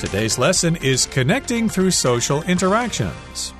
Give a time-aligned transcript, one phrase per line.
[0.00, 3.52] Today's lesson is connecting through social interactions.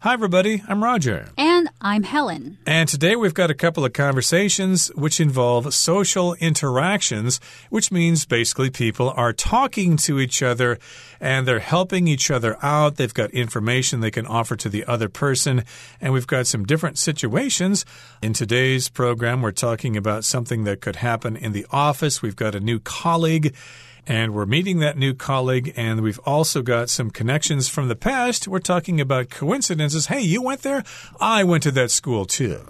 [0.00, 0.62] Hi, everybody.
[0.66, 1.28] I'm Roger.
[1.36, 1.47] And
[1.80, 2.58] I'm Helen.
[2.66, 7.38] And today we've got a couple of conversations which involve social interactions,
[7.70, 10.80] which means basically people are talking to each other
[11.20, 12.96] and they're helping each other out.
[12.96, 15.62] They've got information they can offer to the other person.
[16.00, 17.84] And we've got some different situations.
[18.22, 22.22] In today's program, we're talking about something that could happen in the office.
[22.22, 23.54] We've got a new colleague
[24.08, 28.48] and we're meeting that new colleague, and we've also got some connections from the past.
[28.48, 30.06] We're talking about coincidences.
[30.06, 30.82] Hey, you went there?
[31.20, 32.60] I went to that school too.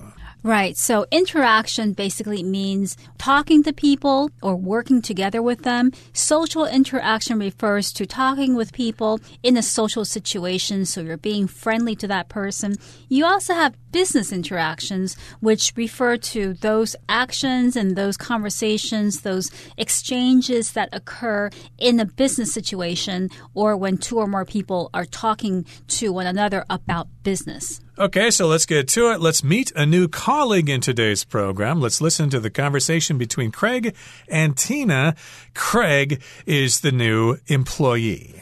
[0.45, 0.77] Right.
[0.77, 5.91] So interaction basically means talking to people or working together with them.
[6.12, 10.87] Social interaction refers to talking with people in a social situation.
[10.87, 12.77] So you're being friendly to that person.
[13.09, 20.73] You also have business interactions, which refer to those actions and those conversations, those exchanges
[20.73, 26.13] that occur in a business situation or when two or more people are talking to
[26.13, 27.80] one another about business.
[27.99, 29.21] Okay, so let's get to it.
[29.21, 31.80] Let's meet a new colleague in today's program.
[31.80, 33.96] Let's listen to the conversation between Craig
[34.29, 35.16] and Tina.
[35.57, 38.41] Craig is the new employee.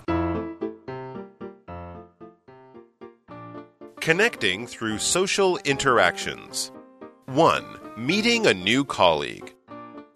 [4.01, 6.71] Connecting through social interactions.
[7.25, 7.65] 1.
[7.97, 9.55] Meeting a new colleague.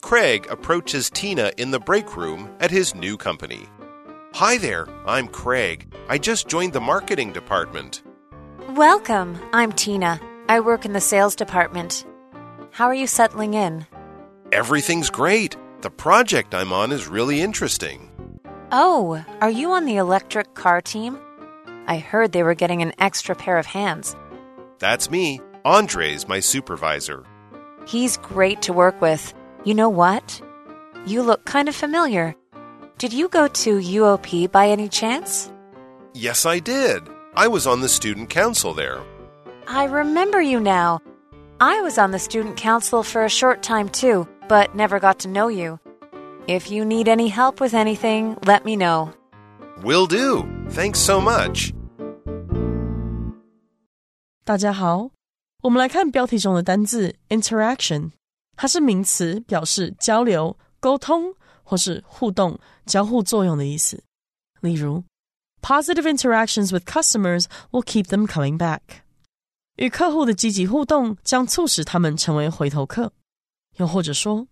[0.02, 3.66] Craig approaches Tina in the break room at his new company.
[4.34, 5.91] Hi there, I'm Craig.
[6.11, 8.02] I just joined the marketing department.
[8.76, 9.36] Welcome.
[9.52, 10.20] I'm Tina.
[10.48, 12.06] I work in the sales department.
[12.70, 13.84] How are you settling in?
[14.52, 15.56] Everything's great.
[15.80, 18.08] The project I'm on is really interesting.
[18.70, 21.18] Oh, are you on the electric car team?
[21.88, 24.14] I heard they were getting an extra pair of hands.
[24.78, 25.40] That's me.
[25.64, 27.24] Andre's my supervisor.
[27.88, 29.34] He's great to work with.
[29.64, 30.40] You know what?
[31.06, 32.36] You look kind of familiar.
[32.98, 35.50] Did you go to UOP by any chance?
[36.14, 37.02] Yes, I did.
[37.35, 39.02] I was on the student council there.
[39.67, 40.99] I remember you now.
[41.59, 45.30] I was on the student council for a short time too, but never got to
[45.30, 45.80] know you.
[46.48, 49.09] If you need any help with anything, let me know.
[49.83, 50.45] Will do.
[50.70, 51.73] Thanks so much.
[54.43, 55.09] 大家好，
[55.64, 58.11] 我们来看标题中的单字 interaction，
[58.55, 61.33] 它是名词，表示交流、沟通
[61.64, 64.03] 或是互动、交互作用的意思。
[64.61, 65.03] 例如
[65.61, 69.02] Positive interactions with customers will keep them coming back.
[69.77, 73.11] 与客户的积极互动将促使他们成为回头客。
[73.77, 74.48] 又或者说，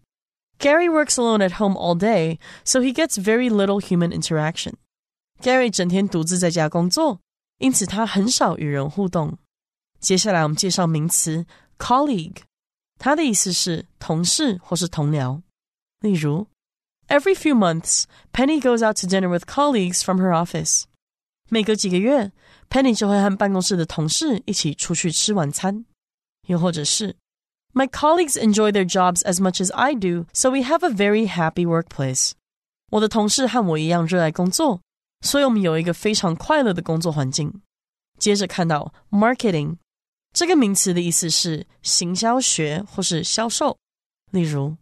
[0.60, 4.74] Gary works alone at home all day, so he gets very little human interaction.
[5.42, 7.20] Gary 整天独自在家工作，
[7.60, 9.38] 因此他很少与人互动。
[10.00, 11.46] 接下来我们介绍名词
[11.78, 12.42] colleague，
[12.98, 15.42] 它的意思是同事或是同僚。
[16.02, 16.48] 例如，
[17.08, 18.04] Every few months,
[18.34, 20.84] Penny goes out to dinner with colleagues from her office.
[21.50, 22.32] 每隔几个月，
[22.70, 25.86] Penny 就会和办公室的同事一起出去吃晚餐。
[26.48, 27.16] 又或者是，
[27.74, 31.66] My colleagues enjoy their jobs as much as I do, so we have a very happy
[31.66, 32.32] workplace。
[32.92, 34.82] 我的同事和我一样热爱工作，
[35.22, 37.62] 所以我们有一个非常快乐的工作环境。
[38.20, 39.78] 接着看到 marketing
[40.34, 43.78] 这个名词的意思是行销学或是销售。
[44.32, 44.78] 例如，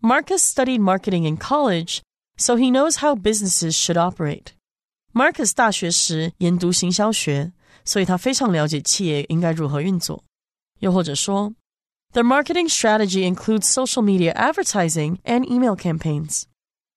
[0.00, 2.00] Marcus studied marketing in college,
[2.36, 4.48] so he knows how businesses should operate。
[5.12, 7.52] Marcus 大学时研读行销学，
[7.84, 10.22] 所以他非常了解企业应该如何运作。
[10.80, 11.54] 又或者说，
[12.12, 16.42] Their marketing strategy includes social media advertising and email campaigns。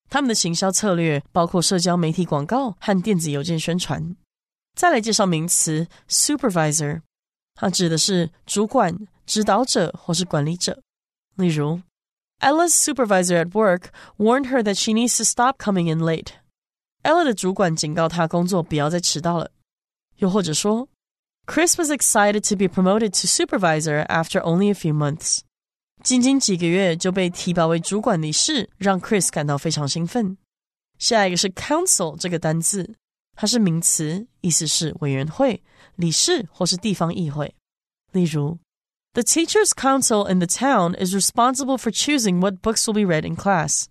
[0.10, 4.16] 他们的行销策略包括社交媒体广告和电子邮件宣传。
[4.76, 7.02] 再来介绍名词 supervisor，
[7.56, 10.82] 它指的是主管、指导者或是管理者。
[11.36, 11.82] 例如，
[12.40, 16.34] Ella's supervisor at work warned her that she needs to stop coming in late。
[17.04, 19.52] Ella 的主管警告她工作不要再迟到了。
[20.18, 20.90] 又或者说，
[21.46, 25.40] Chris was excited to be promoted to supervisor after only a few months。
[26.04, 30.38] 仅仅几个月就被提拔为主管的事，让 Chris 感到非常兴奋。
[30.98, 32.96] 下一个是 council 这个单字，
[33.36, 35.64] 它是名词，意思是委员会、
[35.96, 37.56] 理事或是地方议会。
[38.12, 38.60] 例如，
[39.14, 43.36] The teachers' council in the town is responsible for choosing what books will be read in
[43.36, 43.86] class。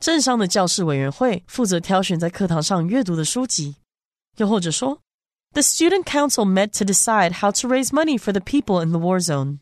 [0.00, 3.76] 镇上的教师委员会负责挑选在课堂上阅读的书籍。
[4.38, 5.02] 又或者说
[5.52, 9.22] ，The student council met to decide how to raise money for the people in the war
[9.22, 9.58] zone。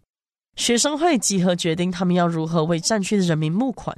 [0.55, 3.97] 学生会集合决定他们要如何为战区的人民募款。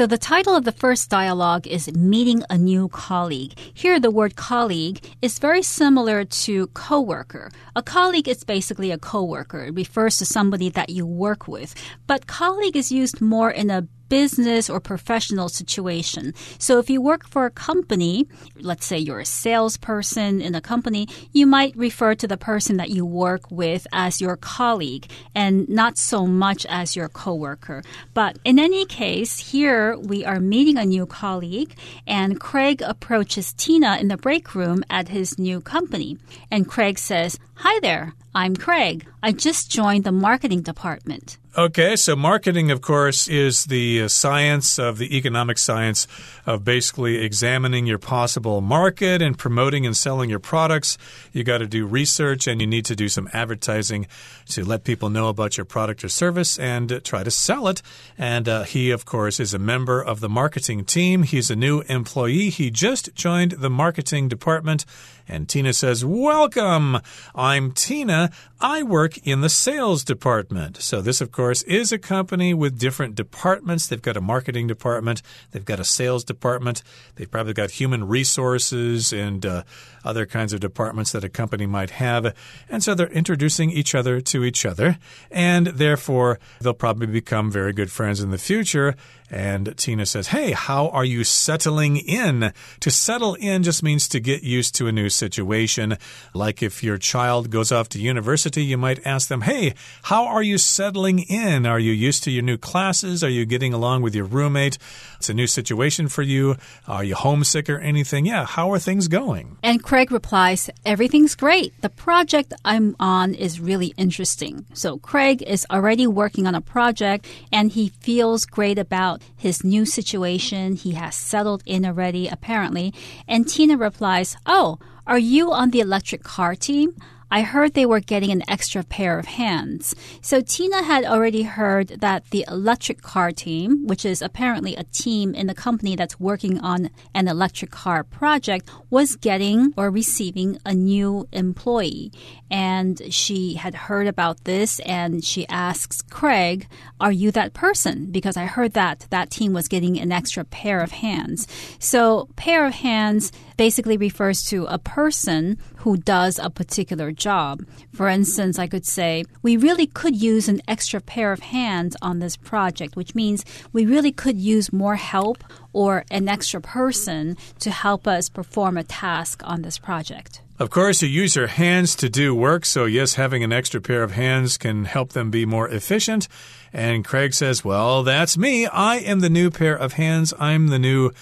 [0.00, 3.52] So the title of the first dialogue is Meeting a New Colleague.
[3.74, 7.50] Here, the word colleague is very similar to coworker.
[7.76, 9.64] A colleague is basically a coworker.
[9.64, 11.74] It refers to somebody that you work with.
[12.06, 16.34] But colleague is used more in a business or professional situation.
[16.58, 18.26] So if you work for a company,
[18.60, 22.90] let's say you're a salesperson in a company, you might refer to the person that
[22.90, 27.82] you work with as your colleague and not so much as your coworker.
[28.12, 31.74] But in any case, here we are meeting a new colleague
[32.06, 36.18] and Craig approaches Tina in the break room at his new company.
[36.50, 39.06] And Craig says, Hi there, I'm Craig.
[39.22, 41.36] I just joined the marketing department.
[41.58, 46.06] Okay, so marketing, of course, is the uh, science of the economic science
[46.46, 50.96] of basically examining your possible market and promoting and selling your products.
[51.32, 54.06] You got to do research and you need to do some advertising
[54.50, 57.82] to let people know about your product or service and try to sell it.
[58.16, 61.24] And uh, he, of course, is a member of the marketing team.
[61.24, 62.48] He's a new employee.
[62.48, 64.86] He just joined the marketing department.
[65.30, 66.98] And Tina says, Welcome.
[67.36, 68.32] I'm Tina.
[68.60, 70.76] I work in the sales department.
[70.78, 73.86] So, this, of course, is a company with different departments.
[73.86, 75.22] They've got a marketing department,
[75.52, 76.82] they've got a sales department,
[77.14, 79.62] they've probably got human resources and uh,
[80.04, 82.34] other kinds of departments that a company might have.
[82.68, 84.98] And so they're introducing each other to each other.
[85.30, 88.94] And therefore, they'll probably become very good friends in the future.
[89.30, 92.52] And Tina says, Hey, how are you settling in?
[92.80, 95.96] To settle in just means to get used to a new situation.
[96.34, 99.74] Like if your child goes off to university, you might ask them, Hey,
[100.04, 101.66] how are you settling in?
[101.66, 103.22] Are you used to your new classes?
[103.22, 104.78] Are you getting along with your roommate?
[105.20, 106.56] It's a new situation for you.
[106.88, 108.24] Are you homesick or anything?
[108.24, 109.58] Yeah, how are things going?
[109.62, 111.78] And Craig replies, Everything's great.
[111.82, 114.64] The project I'm on is really interesting.
[114.72, 119.84] So Craig is already working on a project and he feels great about his new
[119.84, 120.74] situation.
[120.74, 122.94] He has settled in already, apparently.
[123.28, 126.96] And Tina replies, Oh, are you on the electric car team?
[127.30, 129.94] I heard they were getting an extra pair of hands.
[130.20, 135.34] So Tina had already heard that the electric car team, which is apparently a team
[135.34, 140.74] in the company that's working on an electric car project, was getting or receiving a
[140.74, 142.12] new employee.
[142.50, 146.66] And she had heard about this and she asks Craig,
[147.00, 148.10] Are you that person?
[148.10, 151.46] Because I heard that that team was getting an extra pair of hands.
[151.78, 157.64] So, pair of hands basically refers to a person who does a particular job.
[157.92, 162.18] For instance, I could say, we really could use an extra pair of hands on
[162.18, 165.42] this project, which means we really could use more help
[165.72, 170.42] or an extra person to help us perform a task on this project.
[170.58, 174.02] Of course, you use your hands to do work, so yes, having an extra pair
[174.02, 176.28] of hands can help them be more efficient.
[176.70, 178.66] And Craig says, Well, that's me.
[178.66, 180.34] I am the new pair of hands.
[180.38, 181.12] I'm the new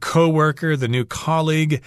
[0.00, 1.82] coworker, the new colleague.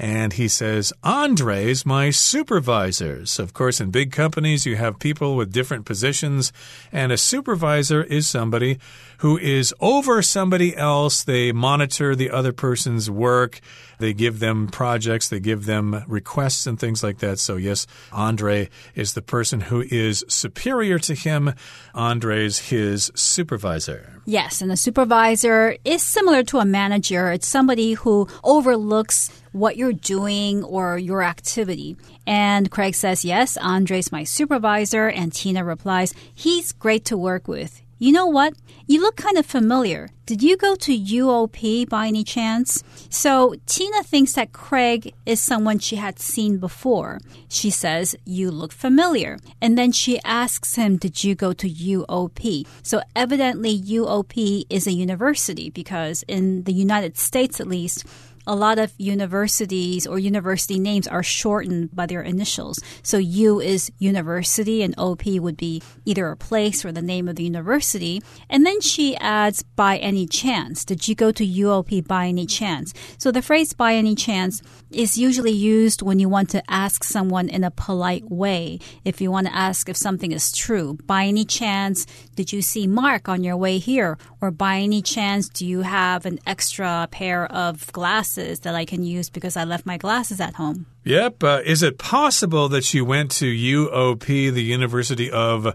[0.00, 3.26] And he says, Andre's my supervisor.
[3.26, 6.52] So, of course, in big companies, you have people with different positions,
[6.92, 8.78] and a supervisor is somebody
[9.18, 11.22] who is over somebody else.
[11.22, 13.60] They monitor the other person's work.
[13.98, 17.38] They give them projects, they give them requests and things like that.
[17.38, 21.54] So, yes, Andre is the person who is superior to him.
[21.94, 24.22] Andre's his supervisor.
[24.24, 27.32] Yes, and a supervisor is similar to a manager.
[27.32, 31.96] It's somebody who overlooks what you're doing or your activity.
[32.26, 35.08] And Craig says, Yes, Andre's my supervisor.
[35.08, 37.82] And Tina replies, He's great to work with.
[38.00, 38.54] You know what?
[38.86, 40.08] You look kind of familiar.
[40.24, 42.84] Did you go to UOP by any chance?
[43.10, 47.18] So Tina thinks that Craig is someone she had seen before.
[47.48, 49.38] She says, You look familiar.
[49.60, 52.66] And then she asks him, Did you go to UOP?
[52.82, 58.06] So evidently, UOP is a university because in the United States, at least,
[58.48, 62.80] a lot of universities or university names are shortened by their initials.
[63.02, 67.36] So U is university and OP would be either a place or the name of
[67.36, 68.22] the university.
[68.48, 70.86] And then she adds by any chance.
[70.86, 72.94] Did you go to UOP by any chance?
[73.18, 77.50] So the phrase by any chance is usually used when you want to ask someone
[77.50, 78.78] in a polite way.
[79.04, 80.96] If you want to ask if something is true.
[81.04, 84.16] By any chance, did you see Mark on your way here?
[84.40, 88.37] Or by any chance, do you have an extra pair of glasses?
[88.38, 90.86] Glasses that I can use because I left my glasses at home.
[91.04, 91.42] Yep.
[91.42, 95.74] Uh, is it possible that you went to UOP, the University of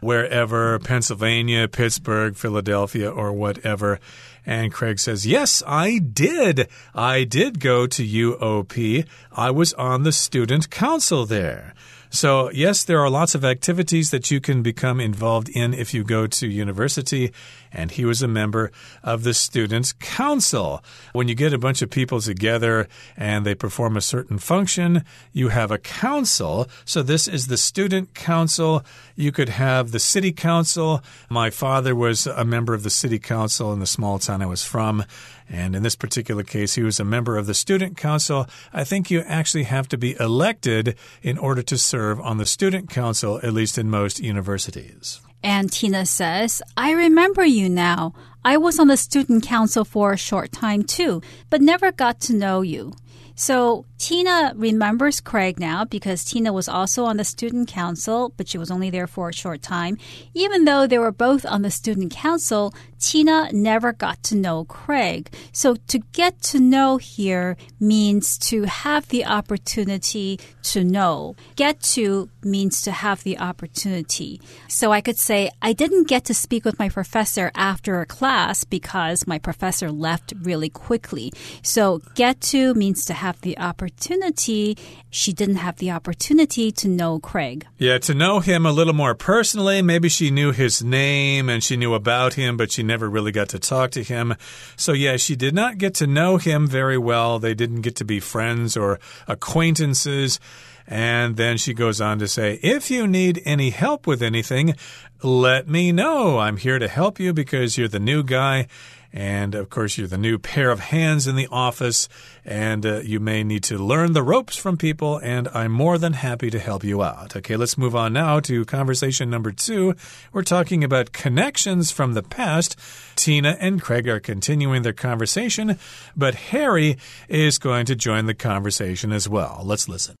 [0.00, 3.98] wherever, Pennsylvania, Pittsburgh, Philadelphia, or whatever?
[4.46, 6.68] And Craig says, Yes, I did.
[6.94, 9.06] I did go to UOP.
[9.32, 11.74] I was on the student council there.
[12.14, 16.04] So, yes, there are lots of activities that you can become involved in if you
[16.04, 17.32] go to university.
[17.74, 18.70] And he was a member
[19.02, 20.82] of the Students' Council.
[21.12, 25.48] When you get a bunch of people together and they perform a certain function, you
[25.48, 26.68] have a council.
[26.84, 28.84] So, this is the Student Council.
[29.16, 31.02] You could have the City Council.
[31.28, 34.64] My father was a member of the City Council in the small town I was
[34.64, 35.04] from.
[35.48, 38.46] And in this particular case, he was a member of the Student Council.
[38.72, 42.88] I think you actually have to be elected in order to serve on the Student
[42.88, 45.20] Council, at least in most universities.
[45.44, 48.14] And Tina says, I remember you now.
[48.46, 51.20] I was on the student council for a short time too,
[51.50, 52.94] but never got to know you.
[53.34, 58.56] So Tina remembers Craig now because Tina was also on the student council, but she
[58.56, 59.98] was only there for a short time.
[60.32, 62.72] Even though they were both on the student council,
[63.04, 65.30] Tina never got to know Craig.
[65.52, 70.40] So to get to know here means to have the opportunity
[70.72, 71.36] to know.
[71.54, 74.40] Get to means to have the opportunity.
[74.68, 78.64] So I could say, I didn't get to speak with my professor after a class
[78.64, 81.30] because my professor left really quickly.
[81.62, 84.78] So get to means to have the opportunity.
[85.10, 87.66] She didn't have the opportunity to know Craig.
[87.76, 89.82] Yeah, to know him a little more personally.
[89.82, 93.48] Maybe she knew his name and she knew about him, but she never really got
[93.48, 94.36] to talk to him.
[94.76, 97.40] So, yeah, she did not get to know him very well.
[97.40, 100.38] They didn't get to be friends or acquaintances.
[100.86, 104.76] And then she goes on to say, if you need any help with anything,
[105.24, 106.38] let me know.
[106.38, 108.68] I'm here to help you because you're the new guy.
[109.14, 112.08] And of course, you're the new pair of hands in the office,
[112.44, 116.14] and uh, you may need to learn the ropes from people, and I'm more than
[116.14, 117.36] happy to help you out.
[117.36, 119.94] Okay, let's move on now to conversation number two.
[120.32, 122.76] We're talking about connections from the past.
[123.14, 125.78] Tina and Craig are continuing their conversation,
[126.16, 129.62] but Harry is going to join the conversation as well.
[129.64, 130.16] Let's listen.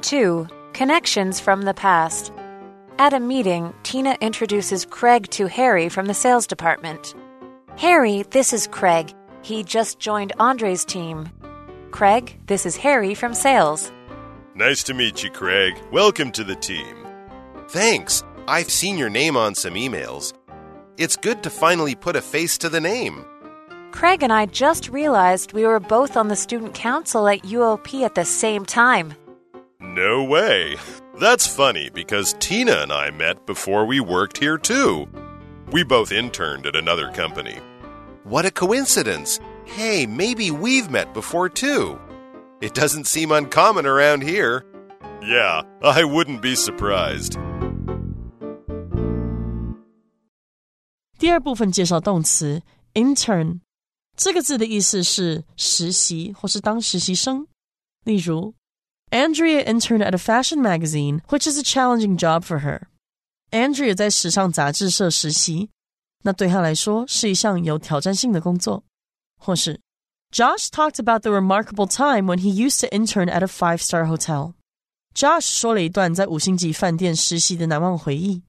[0.00, 0.46] 2.
[0.72, 2.32] Connections from the past.
[2.98, 7.14] At a meeting, Tina introduces Craig to Harry from the sales department.
[7.76, 9.12] Harry, this is Craig.
[9.42, 11.28] He just joined Andre's team.
[11.90, 13.92] Craig, this is Harry from sales.
[14.54, 15.74] Nice to meet you, Craig.
[15.92, 17.06] Welcome to the team.
[17.68, 18.24] Thanks.
[18.48, 20.32] I've seen your name on some emails.
[20.96, 23.26] It's good to finally put a face to the name.
[23.92, 28.14] Craig and I just realized we were both on the student council at UOP at
[28.14, 29.12] the same time.
[29.80, 30.76] No way.
[31.19, 35.07] That's funny because Tina and I met before we worked here too.
[35.71, 37.57] We both interned at another company.
[38.23, 39.39] What a coincidence!
[39.65, 41.97] Hey, maybe we've met before too.
[42.61, 44.65] It doesn't seem uncommon around here.
[45.21, 47.37] Yeah, I wouldn't be surprised.
[51.17, 52.63] 第二部分介绍动词
[52.95, 53.59] intern，
[54.17, 57.47] 这个字的意思是实习或是当实习生。
[58.03, 58.55] 例如
[59.09, 62.83] Andrea interned at a fashion magazine, which is a challenging job for her.
[63.51, 65.69] Andrea 在时尚杂志社实习，
[66.23, 68.83] 那对她来说是一项有挑战性的工作。
[69.37, 69.81] 或是
[70.31, 74.53] Josh talked about the remarkable time when he used to intern at a five-star hotel.
[75.13, 78.43] Josh 说了一段在五星级饭店实习的难忘回忆。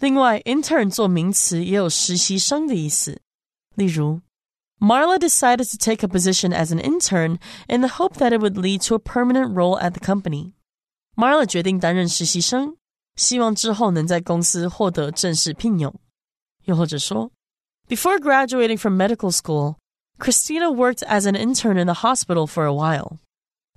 [0.00, 3.20] 另外，intern 做名词也有实习生的意思，
[3.76, 4.20] 例如
[4.80, 8.56] Marla decided to take a position as an intern in the hope that it would
[8.56, 10.54] lead to a permanent role at the company.
[11.16, 12.76] Marla 决定担任实习生，
[13.16, 15.94] 希望之后能在公司获得正式聘用。
[16.64, 17.30] 又或者说，
[17.88, 19.76] Before graduating from medical school,
[20.18, 23.18] Christina worked as an intern in the hospital for a while.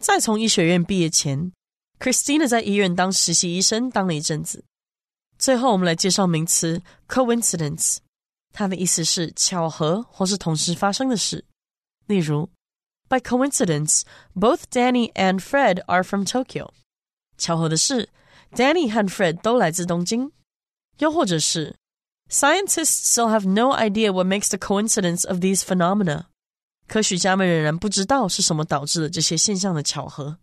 [0.02, 1.52] 在从医学院毕业前，
[2.00, 4.64] Christina 在医院当实习医生当了一阵子。
[5.38, 7.98] 最后，我们来介绍名词 coincidence。
[8.54, 11.46] 它的意思是巧合或是同时发生的事。
[12.06, 12.50] 例如，
[13.10, 14.04] By coincidence,
[14.36, 16.72] both Danny and Fred are from Tokyo。
[17.38, 18.10] 巧合的是，
[18.52, 20.32] Danny 和 Fred 都来自东京。
[21.00, 21.76] 又或者是，
[22.30, 26.26] Scientists still have no idea what makes the coincidence of these phenomena。
[26.88, 30.38] 科学家们仍然不知道是什么导致了这些现象的巧合。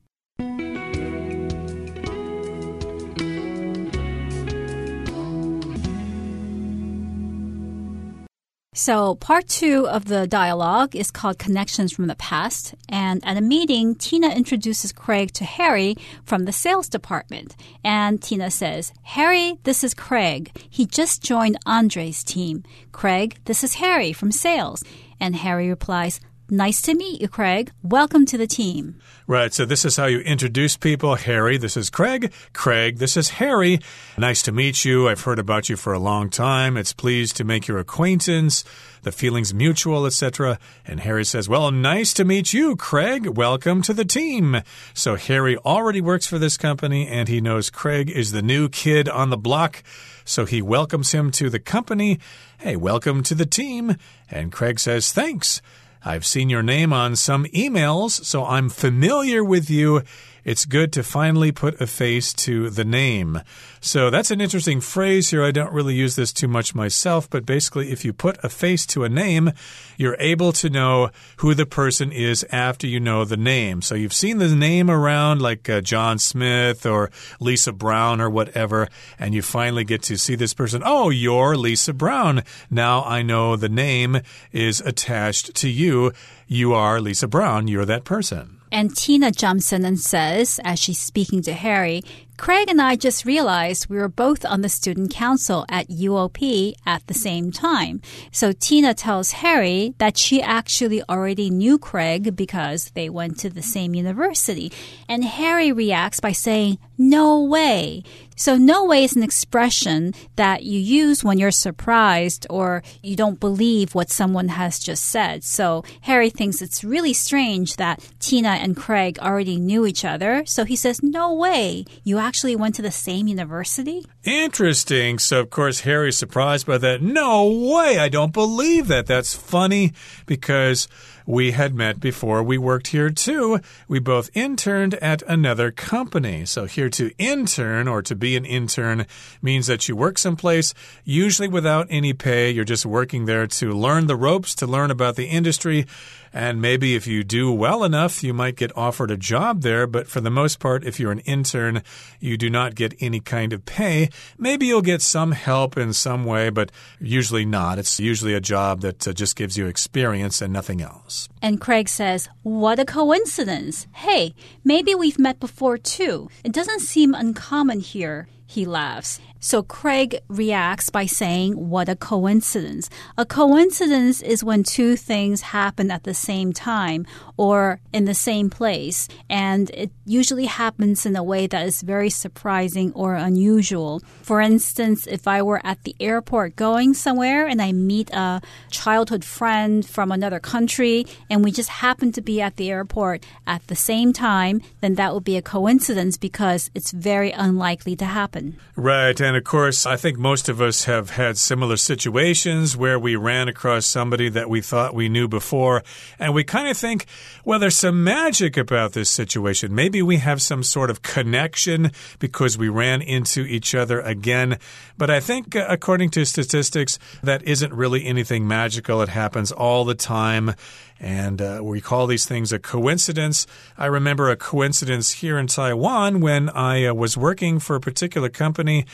[8.78, 12.76] So, part two of the dialogue is called Connections from the Past.
[12.90, 17.56] And at a meeting, Tina introduces Craig to Harry from the sales department.
[17.86, 20.52] And Tina says, Harry, this is Craig.
[20.70, 22.66] He just joined Andre's team.
[22.92, 24.84] Craig, this is Harry from sales.
[25.22, 27.72] And Harry replies, Nice to meet you, Craig.
[27.82, 29.00] Welcome to the team.
[29.26, 31.16] Right, so this is how you introduce people.
[31.16, 32.32] Harry, this is Craig.
[32.54, 33.80] Craig, this is Harry.
[34.16, 35.10] Nice to meet you.
[35.10, 36.78] I've heard about you for a long time.
[36.78, 38.64] It's pleased to make your acquaintance.
[39.02, 40.60] The feeling's mutual, etc.
[40.86, 43.26] And Harry says, Well, nice to meet you, Craig.
[43.26, 44.62] Welcome to the team.
[44.94, 49.10] So Harry already works for this company and he knows Craig is the new kid
[49.10, 49.82] on the block.
[50.26, 52.20] So he welcomes him to the company.
[52.60, 53.96] Hey, welcome to the team.
[54.30, 55.60] And Craig says, Thanks.
[56.08, 60.04] I've seen your name on some emails, so I'm familiar with you.
[60.46, 63.42] It's good to finally put a face to the name.
[63.82, 65.44] So that's an interesting phrase here.
[65.44, 68.86] I don't really use this too much myself, but basically, if you put a face
[68.88, 69.52] to a name,
[69.98, 73.82] you're able to know who the person is after you know the name.
[73.82, 77.10] So you've seen the name around, like uh, John Smith or
[77.40, 78.88] Lisa Brown or whatever,
[79.18, 80.84] and you finally get to see this person.
[80.86, 82.44] Oh, you're Lisa Brown.
[82.70, 84.22] Now I know the name
[84.52, 86.12] is attached to you.
[86.48, 87.68] You are Lisa Brown.
[87.68, 88.62] You're that person.
[88.76, 92.02] And Tina jumps in and says, as she's speaking to Harry,
[92.38, 97.08] Craig and I just realized we were both on the student council at UOP at
[97.08, 98.02] the same time.
[98.32, 103.62] So Tina tells Harry that she actually already knew Craig because they went to the
[103.62, 104.72] same university.
[105.08, 108.04] And Harry reacts by saying, No way.
[108.38, 113.40] So, no way is an expression that you use when you're surprised or you don't
[113.40, 115.46] believe what someone has just said.
[115.46, 120.44] So, Harry thinks it's really strange that Tina and Craig already knew each other.
[120.46, 121.86] So, he says, No way.
[122.04, 124.04] You actually went to the same university?
[124.26, 125.20] Interesting.
[125.20, 127.00] So, of course, Harry's surprised by that.
[127.00, 128.00] No way.
[128.00, 129.06] I don't believe that.
[129.06, 129.94] That's funny
[130.26, 130.88] because
[131.28, 133.60] we had met before we worked here too.
[133.88, 136.46] We both interned at another company.
[136.46, 139.06] So, here to intern or to be an intern
[139.44, 142.50] means that you work someplace, usually without any pay.
[142.50, 145.86] You're just working there to learn the ropes, to learn about the industry.
[146.34, 149.88] And maybe if you do well enough, you might get offered a job there.
[149.88, 151.82] But for the most part, if you're an intern,
[152.20, 154.10] you do not get any kind of pay.
[154.38, 157.80] Maybe you'll get some help in some way, but usually not.
[157.80, 161.30] It's usually a job that uh, just gives you experience and nothing else.
[161.42, 163.88] And Craig says, What a coincidence.
[163.94, 166.30] Hey, maybe we've met before too.
[166.44, 168.28] It doesn't seem uncommon here.
[168.48, 169.20] He laughs.
[169.46, 172.90] So Craig reacts by saying, What a coincidence.
[173.16, 177.06] A coincidence is when two things happen at the same time
[177.38, 179.08] or in the same place.
[179.30, 184.02] And it usually happens in a way that is very surprising or unusual.
[184.24, 189.24] For instance, if I were at the airport going somewhere and I meet a childhood
[189.24, 193.76] friend from another country and we just happen to be at the airport at the
[193.76, 198.58] same time, then that would be a coincidence because it's very unlikely to happen.
[198.76, 199.20] Right.
[199.22, 203.48] And of course, I think most of us have had similar situations where we ran
[203.48, 205.84] across somebody that we thought we knew before,
[206.20, 207.06] and we kind of think,
[207.44, 209.74] well, there's some magic about this situation.
[209.74, 214.60] Maybe we have some sort of connection because we ran into each other again.
[214.98, 219.02] But I think, uh, according to statistics, that isn't really anything magical.
[219.02, 220.54] It happens all the time.
[221.00, 223.46] And uh, we call these things a coincidence.
[223.78, 228.30] I remember a coincidence here in Taiwan when I uh, was working for a particular
[228.30, 228.86] company,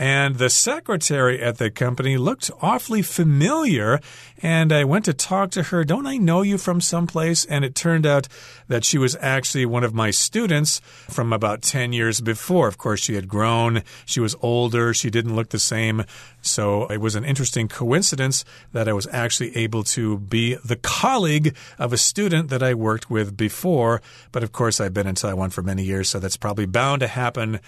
[0.00, 4.00] and the secretary at the company looked awfully familiar.
[4.42, 5.84] And I went to talk to her.
[5.84, 7.44] Don't I know you from someplace?
[7.44, 8.26] And it turned out
[8.66, 12.66] that she was actually one of my students from about 10 years before.
[12.66, 16.06] Of course, she had grown, she was older, she didn't look the same.
[16.40, 21.54] So it was an interesting coincidence that I was actually able to be the colleague
[21.78, 24.00] of a student that I worked with before.
[24.32, 27.06] But of course, I've been in Taiwan for many years, so that's probably bound to
[27.06, 27.60] happen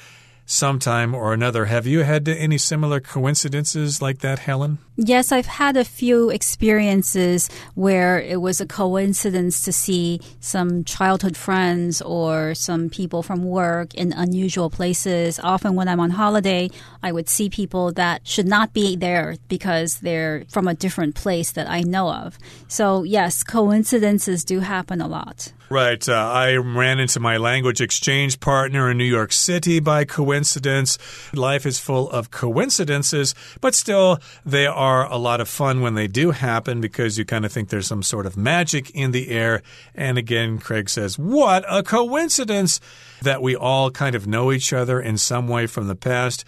[0.46, 1.66] sometime or another.
[1.66, 4.78] Have you had any similar coincidences like that, Helen?
[4.96, 11.36] Yes, I've had a few experiences where it was a coincidence to see some childhood
[11.36, 15.40] friends or some people from work in unusual places.
[15.42, 16.68] Often when I'm on holiday,
[17.02, 21.52] I would see people that should not be there because they're from a different place
[21.52, 22.38] that I know of.
[22.68, 25.52] So, yes, coincidences do happen a lot.
[25.72, 26.06] Right.
[26.06, 30.98] Uh, I ran into my language exchange partner in New York City by coincidence.
[31.32, 36.08] Life is full of coincidences, but still, they are a lot of fun when they
[36.08, 39.62] do happen because you kind of think there's some sort of magic in the air.
[39.94, 42.78] And again, Craig says, What a coincidence
[43.22, 46.44] that we all kind of know each other in some way from the past.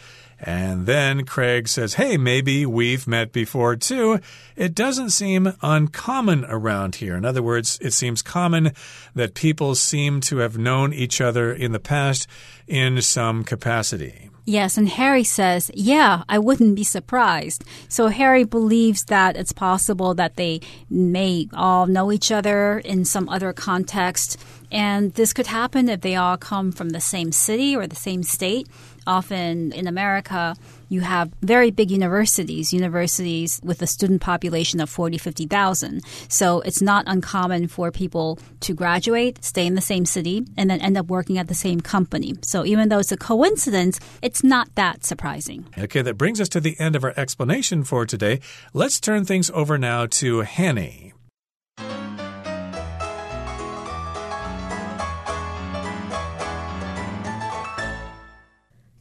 [0.47, 4.21] And then Craig says, Hey, maybe we've met before too.
[4.57, 7.17] It doesn't seem uncommon around here.
[7.17, 8.73] In other words, it seems common
[9.15, 12.27] that people seem to have known each other in the past
[12.67, 14.29] in some capacity.
[14.47, 17.65] Yes, and Harry says, Yeah, I wouldn't be surprised.
[17.89, 23.31] So Harry believes that it's possible that they may all know each other in some
[23.31, 24.39] other context.
[24.71, 28.23] And this could happen if they all come from the same city or the same
[28.23, 28.69] state.
[29.07, 30.57] Often in America,
[30.89, 36.03] you have very big universities, universities with a student population of 40, 50,000.
[36.29, 40.81] So it's not uncommon for people to graduate, stay in the same city, and then
[40.81, 42.35] end up working at the same company.
[42.43, 45.67] So even though it's a coincidence, it's not that surprising.
[45.79, 48.41] Okay, that brings us to the end of our explanation for today.
[48.73, 51.14] Let's turn things over now to Hanny.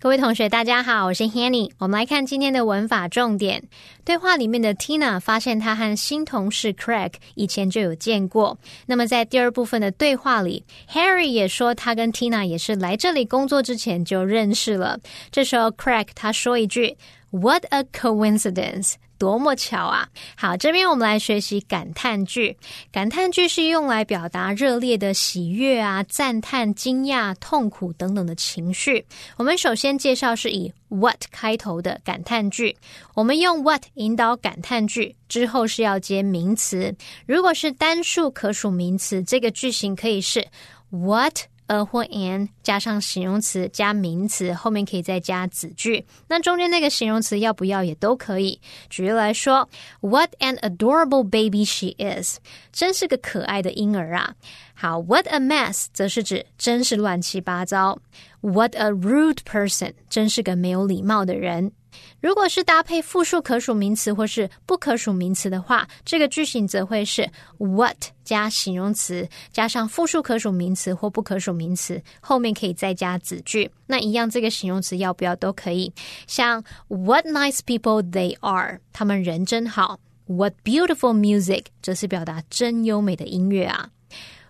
[0.04, 1.72] 各位同学，大家好，我是 Hanny。
[1.78, 3.64] 我们来看今天的文法重点。
[4.04, 8.58] 对话里面的 Tina 发现她和新同事 Craig 以前就有见过。
[8.86, 15.00] 那么在第二部分的对话里，Harry 也说他跟 Tina 也是来这里工作之前就认识了。
[15.32, 16.98] 这时候 Craig 他说一句
[17.32, 20.10] ：“What a coincidence！” 多么巧啊！
[20.36, 22.58] 好，这边我们来学习感叹句。
[22.92, 29.06] 感叹句是用来表达热烈的喜悦啊、赞叹、惊讶、痛苦等等的情绪。
[29.38, 32.76] 我们首先介绍是以 what 开头的感叹句。
[33.16, 36.94] 我们用 what 引导感叹句之后是要接名词。
[37.26, 40.46] 如果是单数可数名词，这个句型可以是
[40.90, 41.44] what。
[41.74, 46.06] A 或 an 加上形容词加名词，后面可以再加子句。
[46.28, 48.60] 那中间那个形容词要不要也都可以。
[48.90, 49.68] 举例来说
[50.02, 52.38] ，What an adorable baby she is！
[52.72, 54.36] 真是个可爱的婴儿啊。
[54.76, 55.86] 好，What a mess！
[55.94, 58.00] 则是指真是乱七八糟。
[58.44, 59.94] What a rude person！
[60.10, 61.72] 真是个没有礼貌的人。
[62.20, 73.72] 如果是搭配复数可数名词或是不可数名词的话，这个句型则会是 what 加形容词加上复数可数名词或不可数名词，后面可以再加子句。
[73.88, 75.94] 那一样，这个形容词要不要都可以。
[76.28, 80.02] 像 What nice people they are，他们人真好。
[80.26, 83.90] What beautiful music，则是表达真优美的音乐啊。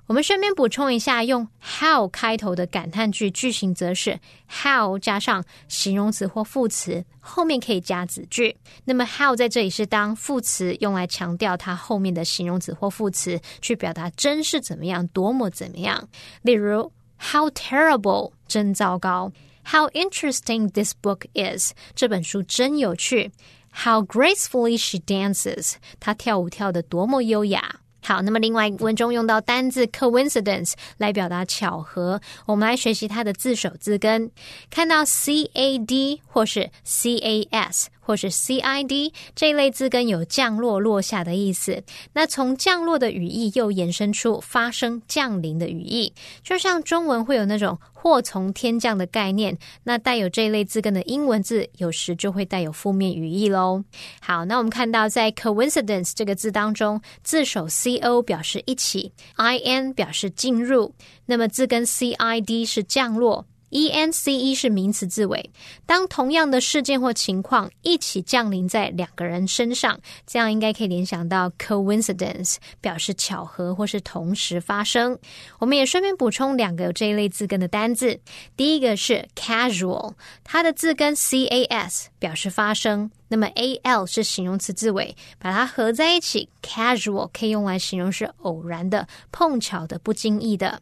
[0.06, 8.58] 我们顺便补充一下，用 how 开头的感叹句句型，则是 how 加上形容词或副词，后面可以加子句。
[8.84, 16.10] 那么 how 在这里是当副词，用来强调它后面的形容词或副词，去表达真是怎么样，多么怎么样。
[16.42, 19.32] 例如，how terrible，真糟糕
[19.66, 23.32] ；how interesting this book is，这本书真有趣
[23.74, 27.80] ；how gracefully she dances，她跳舞跳得多么优雅。
[28.04, 34.30] 好，那么另外文中用到单字 coincidence 来表达巧合，我们来学习它的字首字根。
[34.70, 37.90] 看到 c a d 或是 c a s。
[38.06, 41.84] 或是 c i d 这一类字根有降落、落下的意思。
[42.14, 46.14] 那从降落的语义又延伸出发生、降临的语义，
[46.44, 53.84] 就像中文会有那种祸从天降的概念，那带有这一类字根的英文字有时就会带有负面语义喽。
[54.22, 60.94] 好，那我们看到在 coincidence 这个字当中，字首 c o 表示一起，i n 表示进入，
[61.26, 63.46] 那么字根 c i d 是降落。
[63.74, 65.50] E n c e 是名词字尾，
[65.88, 75.18] 当同样的事件或情况一起降临在两个人身上，这样应该可以联想到 coincidence，表示巧合或是同时发生。
[75.58, 78.20] 我们也顺便补充两个有这一类字根的单字，
[78.56, 90.80] 第一个是 casual，它的字根 c a s 表示发生，那么 a l 是形容词字尾，把它合在一起，casual 可以用来形容是偶然的、碰巧的、不经意的。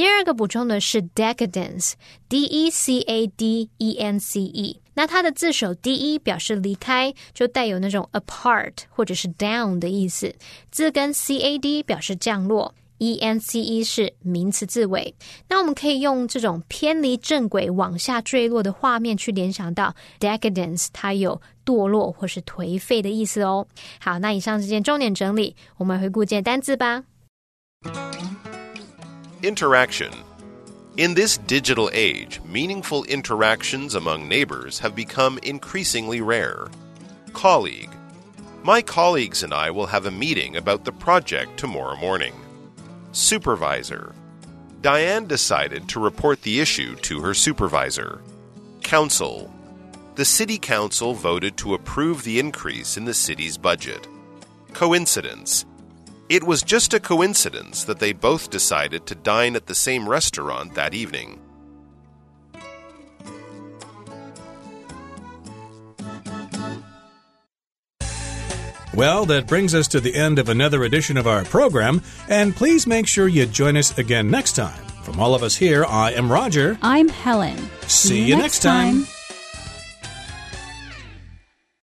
[0.00, 9.28] 第二个补充的是 decadence，d e c a d e n c e，那它的字首 d e 表示离开，就带有那种 apart 或者是
[9.28, 10.34] down 的意思。
[10.70, 15.14] 字根 c a d 表示降落，e n c e 是名词字尾。
[15.50, 23.66] 那我们可以用这种偏离正轨、往下坠落的画面去联想到 decadence，它有堕落或是颓废的意思哦。
[24.00, 27.04] 好，那以上这件重点整理，我们回顾一件单字吧。
[29.42, 30.12] Interaction.
[30.98, 36.68] In this digital age, meaningful interactions among neighbors have become increasingly rare.
[37.32, 37.90] Colleague.
[38.62, 42.34] My colleagues and I will have a meeting about the project tomorrow morning.
[43.12, 44.14] Supervisor.
[44.82, 48.20] Diane decided to report the issue to her supervisor.
[48.82, 49.50] Council.
[50.16, 54.06] The City Council voted to approve the increase in the city's budget.
[54.74, 55.64] Coincidence.
[56.30, 60.76] It was just a coincidence that they both decided to dine at the same restaurant
[60.76, 61.40] that evening.
[68.94, 72.86] Well, that brings us to the end of another edition of our program, and please
[72.86, 74.84] make sure you join us again next time.
[75.02, 76.78] From all of us here, I am Roger.
[76.80, 77.56] I'm Helen.
[77.88, 79.04] See, See you, next time.
[79.04, 79.19] time.